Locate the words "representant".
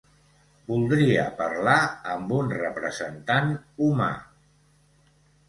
2.57-3.53